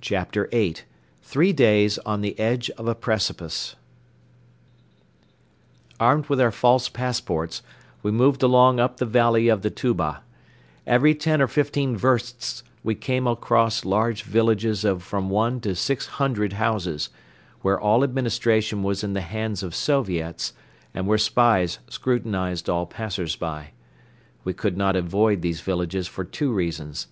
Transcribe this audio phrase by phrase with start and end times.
[0.00, 0.78] CHAPTER VIII
[1.22, 3.76] THREE DAYS ON THE EDGE OF A PRECIPICE
[6.00, 7.62] Armed with our false passports,
[8.02, 10.24] we moved along up the valley of the Tuba.
[10.88, 16.06] Every ten or fifteen versts we came across large villages of from one to six
[16.06, 17.08] hundred houses,
[17.62, 20.52] where all administration was in the hands of Soviets
[20.94, 23.68] and where spies scrutinized all passers by.
[24.42, 27.06] We could not avoid these villages for two reasons.